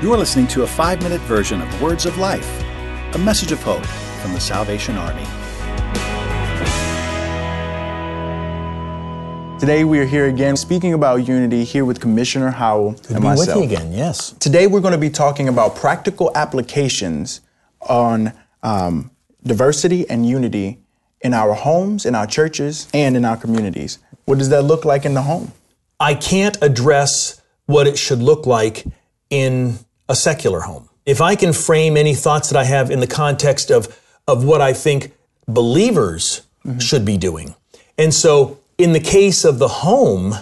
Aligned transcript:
You 0.00 0.12
are 0.12 0.16
listening 0.16 0.46
to 0.48 0.62
a 0.62 0.66
five 0.68 1.02
minute 1.02 1.20
version 1.22 1.60
of 1.60 1.82
Words 1.82 2.06
of 2.06 2.16
Life, 2.18 2.46
a 3.16 3.18
message 3.18 3.50
of 3.50 3.60
hope 3.60 3.84
from 4.22 4.32
the 4.32 4.38
Salvation 4.38 4.96
Army. 4.96 5.24
Today 9.58 9.82
we 9.82 9.98
are 9.98 10.04
here 10.04 10.26
again 10.26 10.56
speaking 10.56 10.94
about 10.94 11.26
unity 11.26 11.64
here 11.64 11.84
with 11.84 12.00
Commissioner 12.00 12.52
Howell 12.52 12.92
Good 12.92 13.10
and 13.10 13.20
be 13.22 13.26
myself. 13.26 13.60
with 13.60 13.72
you 13.72 13.76
again, 13.76 13.92
yes. 13.92 14.30
Today 14.38 14.68
we're 14.68 14.78
going 14.78 14.92
to 14.92 14.98
be 14.98 15.10
talking 15.10 15.48
about 15.48 15.74
practical 15.74 16.30
applications 16.36 17.40
on 17.80 18.32
um, 18.62 19.10
diversity 19.42 20.08
and 20.08 20.24
unity 20.24 20.78
in 21.22 21.34
our 21.34 21.54
homes, 21.54 22.06
in 22.06 22.14
our 22.14 22.28
churches, 22.28 22.86
and 22.94 23.16
in 23.16 23.24
our 23.24 23.36
communities. 23.36 23.98
What 24.26 24.38
does 24.38 24.50
that 24.50 24.62
look 24.62 24.84
like 24.84 25.04
in 25.04 25.14
the 25.14 25.22
home? 25.22 25.50
I 25.98 26.14
can't 26.14 26.56
address 26.62 27.42
what 27.66 27.88
it 27.88 27.98
should 27.98 28.20
look 28.20 28.46
like 28.46 28.86
in 29.28 29.80
a 30.08 30.16
secular 30.16 30.60
home. 30.60 30.88
If 31.06 31.20
I 31.20 31.36
can 31.36 31.52
frame 31.52 31.96
any 31.96 32.14
thoughts 32.14 32.50
that 32.50 32.58
I 32.58 32.64
have 32.64 32.90
in 32.90 33.00
the 33.00 33.06
context 33.06 33.70
of, 33.70 33.98
of 34.26 34.44
what 34.44 34.60
I 34.60 34.72
think 34.72 35.12
believers 35.46 36.42
mm-hmm. 36.64 36.78
should 36.78 37.04
be 37.04 37.16
doing. 37.16 37.54
And 37.96 38.12
so, 38.12 38.60
in 38.76 38.92
the 38.92 39.00
case 39.00 39.44
of 39.44 39.58
the 39.58 39.68
home, 39.68 40.34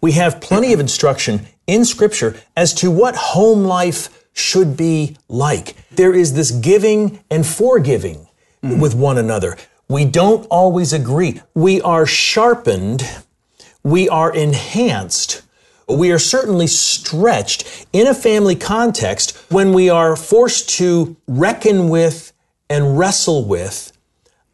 we 0.00 0.12
have 0.12 0.40
plenty 0.40 0.72
of 0.72 0.80
instruction 0.80 1.46
in 1.66 1.84
Scripture 1.84 2.36
as 2.56 2.74
to 2.74 2.90
what 2.90 3.14
home 3.16 3.64
life 3.64 4.26
should 4.32 4.76
be 4.76 5.16
like. 5.28 5.74
There 5.92 6.14
is 6.14 6.34
this 6.34 6.50
giving 6.50 7.20
and 7.30 7.46
forgiving 7.46 8.26
mm-hmm. 8.62 8.80
with 8.80 8.94
one 8.94 9.18
another. 9.18 9.56
We 9.88 10.04
don't 10.04 10.46
always 10.46 10.92
agree. 10.92 11.40
We 11.54 11.80
are 11.80 12.06
sharpened, 12.06 13.08
we 13.82 14.08
are 14.08 14.34
enhanced, 14.34 15.42
we 15.88 16.10
are 16.10 16.18
certainly 16.18 16.66
stretched 16.66 17.86
in 17.92 18.06
a 18.06 18.14
family 18.14 18.56
context 18.56 19.36
when 19.50 19.72
we 19.72 19.88
are 19.88 20.16
forced 20.16 20.68
to 20.70 21.16
reckon 21.28 21.88
with 21.88 22.32
and 22.68 22.98
wrestle 22.98 23.44
with 23.44 23.92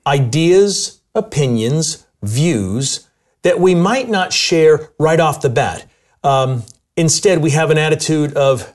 ideas, 0.06 1.00
opinions, 1.14 2.06
views 2.22 3.08
that 3.42 3.58
we 3.58 3.74
might 3.74 4.08
not 4.08 4.32
share 4.32 4.90
right 4.98 5.18
off 5.18 5.40
the 5.40 5.48
bat. 5.48 5.86
Um, 6.22 6.64
instead, 6.96 7.38
we 7.42 7.50
have 7.50 7.70
an 7.70 7.78
attitude 7.78 8.34
of, 8.34 8.72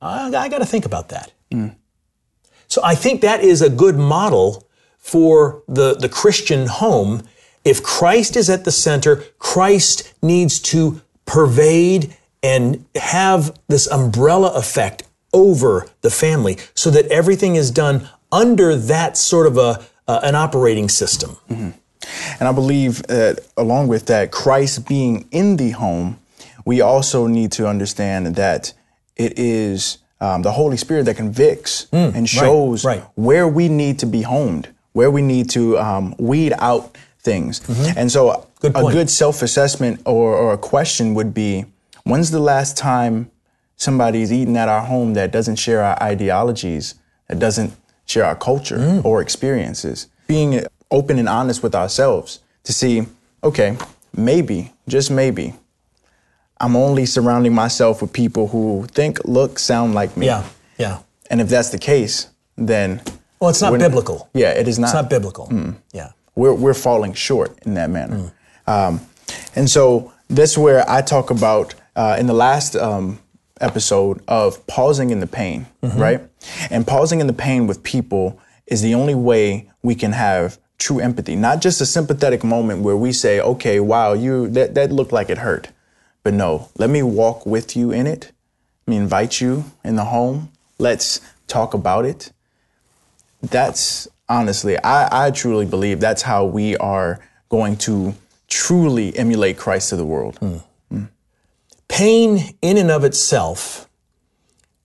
I, 0.00 0.28
I 0.34 0.48
got 0.48 0.58
to 0.58 0.66
think 0.66 0.84
about 0.84 1.08
that. 1.08 1.32
So 2.68 2.80
I 2.84 2.94
think 2.94 3.22
that 3.22 3.42
is 3.42 3.62
a 3.62 3.70
good 3.70 3.96
model 3.96 4.68
for 4.98 5.64
the, 5.66 5.94
the 5.94 6.08
Christian 6.08 6.66
home. 6.66 7.22
If 7.64 7.82
Christ 7.82 8.36
is 8.36 8.48
at 8.48 8.64
the 8.64 8.72
center, 8.72 9.22
Christ 9.38 10.12
needs 10.22 10.58
to 10.60 11.00
pervade 11.26 12.16
and 12.42 12.84
have 12.94 13.56
this 13.68 13.86
umbrella 13.90 14.52
effect 14.54 15.02
over 15.32 15.86
the 16.00 16.10
family 16.10 16.56
so 16.74 16.90
that 16.90 17.06
everything 17.06 17.56
is 17.56 17.70
done 17.70 18.08
under 18.32 18.74
that 18.76 19.16
sort 19.16 19.46
of 19.46 19.58
a, 19.58 19.80
uh, 20.08 20.20
an 20.22 20.34
operating 20.34 20.88
system. 20.88 21.36
And 21.48 22.48
I 22.48 22.52
believe 22.52 23.02
that 23.04 23.40
along 23.56 23.88
with 23.88 24.06
that, 24.06 24.32
Christ 24.32 24.88
being 24.88 25.28
in 25.30 25.56
the 25.56 25.70
home, 25.70 26.18
we 26.64 26.80
also 26.80 27.26
need 27.26 27.52
to 27.52 27.66
understand 27.68 28.34
that 28.36 28.72
it 29.16 29.38
is 29.38 29.98
um, 30.20 30.42
the 30.42 30.52
Holy 30.52 30.76
Spirit 30.76 31.04
that 31.04 31.16
convicts 31.16 31.86
and 31.92 32.28
shows 32.28 32.82
Mm, 32.82 32.86
right. 32.86 33.04
where 33.14 33.46
we 33.46 33.68
need 33.68 33.98
to 34.00 34.06
be 34.06 34.22
honed, 34.22 34.68
where 34.92 35.10
we 35.10 35.22
need 35.22 35.50
to 35.50 35.78
um, 35.78 36.14
weed 36.18 36.52
out 36.58 36.96
things. 37.22 37.60
And 37.96 38.10
so, 38.10 38.22
Mm-hmm. 38.30 38.46
Good 38.60 38.76
a 38.76 38.92
good 38.92 39.08
self 39.08 39.40
assessment 39.42 40.02
or, 40.04 40.36
or 40.36 40.52
a 40.52 40.58
question 40.58 41.14
would 41.14 41.32
be 41.32 41.64
when's 42.04 42.30
the 42.30 42.38
last 42.40 42.76
time 42.76 43.30
somebody's 43.76 44.30
eaten 44.30 44.54
at 44.56 44.68
our 44.68 44.82
home 44.82 45.14
that 45.14 45.30
doesn't 45.32 45.56
share 45.56 45.82
our 45.82 45.96
ideologies, 46.02 46.94
that 47.28 47.38
doesn't 47.38 47.72
share 48.04 48.24
our 48.26 48.36
culture 48.36 48.76
Mm. 48.76 49.04
or 49.04 49.22
experiences? 49.22 50.08
Being 50.26 50.62
open 50.90 51.18
and 51.18 51.26
honest 51.28 51.62
with 51.62 51.74
ourselves 51.74 52.40
to 52.64 52.72
see, 52.74 53.06
okay, 53.42 53.78
maybe, 54.14 54.72
just 54.86 55.10
maybe, 55.10 55.54
I'm 56.60 56.76
only 56.76 57.06
surrounding 57.06 57.54
myself 57.54 58.02
with 58.02 58.12
people 58.12 58.48
who 58.48 58.86
think, 58.92 59.18
look, 59.24 59.58
sound 59.58 59.94
like 59.94 60.16
me. 60.18 60.26
Yeah, 60.26 60.44
yeah. 60.78 60.98
And 61.30 61.40
if 61.40 61.48
that's 61.48 61.70
the 61.70 61.78
case, 61.78 62.28
then 62.58 63.00
Well, 63.40 63.48
it's 63.50 63.62
not 63.62 63.78
biblical. 63.78 64.28
yeah, 64.34 64.50
it 64.50 64.68
is 64.68 64.78
not. 64.78 64.88
It's 64.88 64.94
not 64.94 65.08
biblical. 65.08 65.48
Yeah. 65.94 66.10
We're, 66.34 66.54
we're 66.54 66.74
falling 66.74 67.12
short 67.14 67.58
in 67.64 67.74
that 67.74 67.90
manner. 67.90 68.32
Um, 68.66 69.00
and 69.54 69.68
so 69.68 70.12
that's 70.28 70.56
where 70.56 70.88
I 70.88 71.02
talk 71.02 71.30
about 71.30 71.74
uh, 71.96 72.16
in 72.18 72.26
the 72.26 72.34
last 72.34 72.76
um, 72.76 73.18
episode 73.60 74.22
of 74.28 74.66
pausing 74.66 75.10
in 75.10 75.20
the 75.20 75.26
pain, 75.26 75.66
right? 75.98 76.20
And 76.70 76.86
pausing 76.86 77.20
in 77.20 77.26
the 77.26 77.32
pain 77.32 77.66
with 77.66 77.82
people 77.82 78.40
is 78.66 78.82
the 78.82 78.94
only 78.94 79.14
way 79.14 79.70
we 79.82 79.94
can 79.94 80.12
have 80.12 80.58
true 80.78 81.00
empathy, 81.00 81.36
not 81.36 81.60
just 81.60 81.80
a 81.80 81.86
sympathetic 81.86 82.42
moment 82.42 82.82
where 82.82 82.96
we 82.96 83.12
say, 83.12 83.40
okay, 83.40 83.80
wow, 83.80 84.12
you 84.14 84.48
that, 84.48 84.74
that 84.74 84.90
looked 84.90 85.12
like 85.12 85.28
it 85.28 85.38
hurt. 85.38 85.68
But 86.22 86.34
no, 86.34 86.68
let 86.78 86.90
me 86.90 87.02
walk 87.02 87.44
with 87.44 87.76
you 87.76 87.90
in 87.90 88.06
it. 88.06 88.32
Let 88.86 88.92
me 88.92 88.96
invite 88.96 89.40
you 89.40 89.64
in 89.84 89.96
the 89.96 90.06
home. 90.06 90.52
Let's 90.78 91.20
talk 91.46 91.74
about 91.74 92.04
it 92.04 92.32
that's 93.42 94.08
honestly, 94.30 94.78
I, 94.78 95.26
I 95.26 95.30
truly 95.32 95.66
believe 95.66 96.00
that's 96.00 96.22
how 96.22 96.46
we 96.46 96.76
are 96.76 97.20
going 97.50 97.76
to 97.78 98.14
truly 98.48 99.14
emulate 99.18 99.58
Christ 99.58 99.90
to 99.90 99.96
the 99.96 100.06
world. 100.06 100.38
Hmm. 100.38 100.56
Hmm. 100.90 101.04
pain 101.88 102.56
in 102.62 102.78
and 102.78 102.90
of 102.90 103.04
itself 103.04 103.88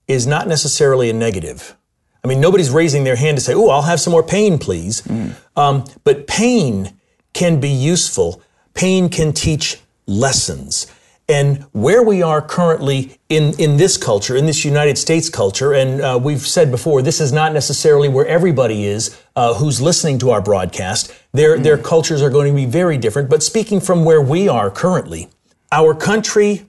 is 0.06 0.26
not 0.26 0.46
necessarily 0.46 1.08
a 1.08 1.12
negative. 1.12 1.76
I 2.22 2.28
mean, 2.28 2.40
nobody's 2.40 2.70
raising 2.70 3.04
their 3.04 3.16
hand 3.16 3.38
to 3.38 3.42
say, 3.42 3.54
"Oh, 3.54 3.68
I'll 3.68 3.82
have 3.82 4.00
some 4.00 4.10
more 4.10 4.22
pain, 4.22 4.58
please." 4.58 5.00
Hmm. 5.00 5.30
Um, 5.56 5.84
but 6.04 6.26
pain 6.26 6.92
can 7.32 7.60
be 7.60 7.68
useful. 7.68 8.42
Pain 8.74 9.08
can 9.08 9.32
teach 9.32 9.80
lessons. 10.06 10.86
And 11.28 11.64
where 11.72 12.04
we 12.04 12.22
are 12.22 12.40
currently 12.40 13.18
in, 13.28 13.58
in 13.58 13.78
this 13.78 13.96
culture, 13.96 14.36
in 14.36 14.46
this 14.46 14.64
United 14.64 14.96
States 14.96 15.28
culture, 15.28 15.72
and 15.72 16.00
uh, 16.00 16.20
we've 16.22 16.46
said 16.46 16.70
before, 16.70 17.02
this 17.02 17.20
is 17.20 17.32
not 17.32 17.52
necessarily 17.52 18.08
where 18.08 18.26
everybody 18.26 18.84
is 18.84 19.20
uh, 19.34 19.54
who's 19.54 19.80
listening 19.80 20.18
to 20.20 20.30
our 20.30 20.40
broadcast. 20.40 21.12
Their, 21.32 21.58
their 21.58 21.78
cultures 21.78 22.22
are 22.22 22.30
going 22.30 22.52
to 22.52 22.54
be 22.54 22.66
very 22.66 22.96
different. 22.96 23.28
But 23.28 23.42
speaking 23.42 23.80
from 23.80 24.04
where 24.04 24.22
we 24.22 24.48
are 24.48 24.70
currently, 24.70 25.28
our 25.72 25.94
country, 25.94 26.66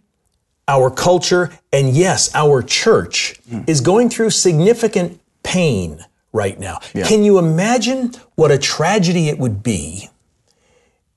our 0.67 0.89
culture, 0.89 1.51
and 1.71 1.95
yes, 1.95 2.33
our 2.33 2.63
church 2.63 3.39
is 3.67 3.79
going 3.79 4.09
through 4.09 4.31
significant 4.31 5.21
pain 5.43 6.03
right 6.33 6.59
now. 6.59 6.79
Can 7.05 7.23
you 7.23 7.37
imagine 7.37 8.11
what 8.35 8.51
a 8.51 8.57
tragedy 8.57 9.29
it 9.29 9.37
would 9.37 9.61
be 9.61 10.09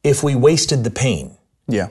if 0.05 0.23
we 0.23 0.35
wasted 0.35 0.85
the 0.85 0.91
pain 0.91 1.37
Yeah. 1.67 1.89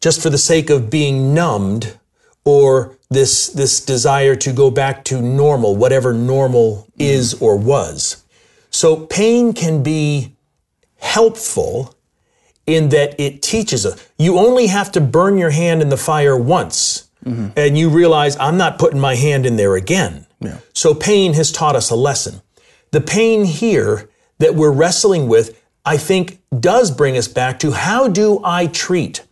Just 0.00 0.22
for 0.22 0.30
the 0.30 0.38
sake 0.38 0.70
of 0.70 0.90
being 0.90 1.34
numbed 1.34 1.98
or 2.44 2.96
this, 3.10 3.48
this 3.48 3.84
desire 3.84 4.34
to 4.36 4.52
go 4.52 4.70
back 4.70 5.04
to 5.04 5.20
normal, 5.20 5.76
whatever 5.76 6.12
normal 6.12 6.86
is 6.98 7.34
or 7.34 7.56
was? 7.56 8.24
So 8.70 9.06
pain 9.06 9.52
can 9.52 9.82
be 9.82 10.34
helpful 10.98 11.94
in 12.66 12.90
that 12.90 13.18
it 13.18 13.42
teaches 13.42 13.84
us. 13.84 14.08
You 14.16 14.38
only 14.38 14.68
have 14.68 14.92
to 14.92 15.00
burn 15.00 15.38
your 15.38 15.50
hand 15.50 15.82
in 15.82 15.88
the 15.88 15.96
fire 15.96 16.36
once 16.36 17.08
and 17.56 17.76
you 17.76 17.90
realize 17.90 18.36
I'm 18.38 18.56
not 18.56 18.78
putting 18.78 18.98
my 19.00 19.14
hand 19.16 19.44
in 19.44 19.56
there 19.56 19.74
again. 19.76 20.26
So 20.72 20.94
pain 20.94 21.34
has 21.34 21.52
taught 21.52 21.76
us 21.76 21.90
a 21.90 21.96
lesson. 21.96 22.40
The 22.92 23.00
pain 23.02 23.44
here 23.44 24.08
that 24.38 24.54
we're 24.54 24.72
wrestling 24.72 25.28
with, 25.28 25.62
I 25.84 25.98
think, 25.98 26.40
does 26.58 26.90
bring 26.90 27.18
us 27.18 27.28
back 27.28 27.58
to 27.58 27.72
how 27.72 28.08
do 28.08 28.40
I 28.42 28.68
treat 28.68 29.22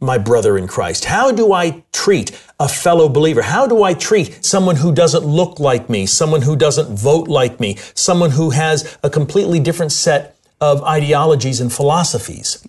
my 0.00 0.18
brother 0.18 0.58
in 0.58 0.66
Christ? 0.66 1.04
How 1.04 1.32
do 1.32 1.52
I 1.52 1.82
treat 1.92 2.30
a 2.60 2.68
fellow 2.68 3.08
believer? 3.08 3.42
How 3.42 3.66
do 3.66 3.82
I 3.82 3.94
treat 3.94 4.44
someone 4.44 4.76
who 4.76 4.92
doesn't 4.92 5.24
look 5.24 5.58
like 5.58 5.88
me, 5.88 6.06
someone 6.06 6.42
who 6.42 6.56
doesn't 6.56 6.96
vote 6.96 7.28
like 7.28 7.60
me, 7.60 7.76
someone 7.94 8.30
who 8.30 8.50
has 8.50 8.98
a 9.02 9.10
completely 9.10 9.60
different 9.60 9.92
set 9.92 10.36
of 10.60 10.82
ideologies 10.82 11.60
and 11.60 11.72
philosophies? 11.72 12.66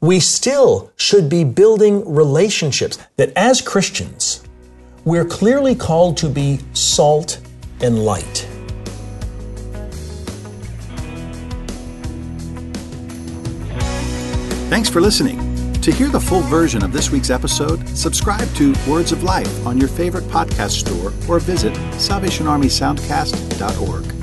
We 0.00 0.20
still 0.20 0.92
should 0.96 1.28
be 1.28 1.44
building 1.44 2.04
relationships 2.12 2.98
that 3.16 3.32
as 3.36 3.60
Christians, 3.62 4.42
we're 5.04 5.24
clearly 5.24 5.74
called 5.74 6.16
to 6.18 6.28
be 6.28 6.60
salt 6.74 7.40
and 7.80 8.04
light. 8.04 8.48
Thanks 14.68 14.88
for 14.90 15.00
listening. 15.00 15.45
To 15.86 15.92
hear 15.92 16.08
the 16.08 16.18
full 16.18 16.40
version 16.40 16.82
of 16.82 16.92
this 16.92 17.12
week's 17.12 17.30
episode, 17.30 17.88
subscribe 17.90 18.52
to 18.56 18.74
Words 18.88 19.12
of 19.12 19.22
Life 19.22 19.64
on 19.64 19.78
your 19.78 19.86
favorite 19.86 20.24
podcast 20.24 20.80
store 20.80 21.12
or 21.28 21.38
visit 21.38 21.74
SalvationArmySoundcast.org. 21.74 24.15